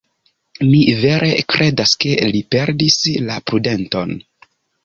[0.69, 4.19] Mi vere kredas, ke li perdis la prudenton.